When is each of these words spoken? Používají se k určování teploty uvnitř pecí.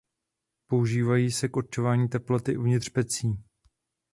Používají 0.67 1.31
se 1.31 1.47
k 1.49 1.55
určování 1.57 2.09
teploty 2.09 2.57
uvnitř 2.57 2.89
pecí. 2.89 3.27